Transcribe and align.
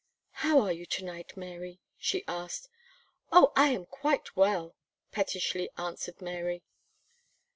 "How 0.41 0.59
are 0.61 0.71
you 0.73 0.87
to 0.87 1.03
night, 1.05 1.37
Mary?" 1.37 1.79
she 1.99 2.23
asked. 2.27 2.69
"Oh! 3.31 3.53
I 3.55 3.67
am 3.67 3.85
quite 3.85 4.35
well," 4.35 4.75
pettishly 5.11 5.69
answered 5.77 6.23
Mary. 6.23 6.63